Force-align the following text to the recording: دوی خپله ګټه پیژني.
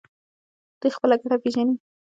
دوی 0.79 0.89
خپله 0.97 1.15
ګټه 1.21 1.37
پیژني. 1.43 1.75